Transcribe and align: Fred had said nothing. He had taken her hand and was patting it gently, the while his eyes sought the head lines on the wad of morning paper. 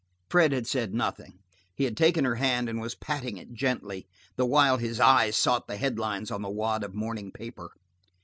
Fred 0.31 0.51
had 0.51 0.65
said 0.65 0.95
nothing. 0.95 1.37
He 1.75 1.83
had 1.83 1.95
taken 1.95 2.25
her 2.25 2.37
hand 2.37 2.67
and 2.67 2.81
was 2.81 2.95
patting 2.95 3.37
it 3.37 3.53
gently, 3.53 4.07
the 4.35 4.47
while 4.47 4.77
his 4.77 4.99
eyes 4.99 5.37
sought 5.37 5.67
the 5.67 5.77
head 5.77 5.99
lines 5.99 6.31
on 6.31 6.41
the 6.41 6.49
wad 6.49 6.83
of 6.83 6.95
morning 6.95 7.31
paper. 7.31 7.69